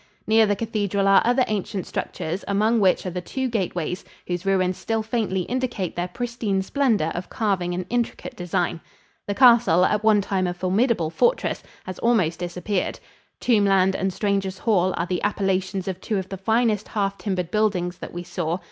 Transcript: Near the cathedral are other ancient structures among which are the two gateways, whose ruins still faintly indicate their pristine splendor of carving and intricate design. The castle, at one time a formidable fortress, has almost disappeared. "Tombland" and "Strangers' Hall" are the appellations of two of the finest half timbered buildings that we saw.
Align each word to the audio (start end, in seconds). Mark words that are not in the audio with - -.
Near 0.25 0.47
the 0.47 0.55
cathedral 0.55 1.07
are 1.07 1.21
other 1.23 1.45
ancient 1.47 1.85
structures 1.85 2.43
among 2.47 2.79
which 2.79 3.05
are 3.05 3.11
the 3.11 3.21
two 3.21 3.47
gateways, 3.47 4.03
whose 4.25 4.47
ruins 4.47 4.75
still 4.75 5.03
faintly 5.03 5.41
indicate 5.41 5.95
their 5.95 6.07
pristine 6.07 6.63
splendor 6.63 7.11
of 7.13 7.29
carving 7.29 7.75
and 7.75 7.85
intricate 7.87 8.35
design. 8.35 8.81
The 9.27 9.35
castle, 9.35 9.85
at 9.85 10.03
one 10.03 10.21
time 10.21 10.47
a 10.47 10.55
formidable 10.55 11.11
fortress, 11.11 11.61
has 11.83 11.99
almost 11.99 12.39
disappeared. 12.39 12.99
"Tombland" 13.39 13.93
and 13.93 14.11
"Strangers' 14.11 14.57
Hall" 14.57 14.95
are 14.97 15.05
the 15.05 15.21
appellations 15.21 15.87
of 15.87 16.01
two 16.01 16.17
of 16.17 16.29
the 16.29 16.35
finest 16.37 16.87
half 16.87 17.19
timbered 17.19 17.51
buildings 17.51 17.99
that 17.99 18.11
we 18.11 18.23
saw. 18.23 18.57